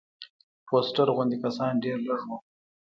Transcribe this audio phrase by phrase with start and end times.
[0.67, 2.37] فوسټر غوندې کسان ډېر لږ وو.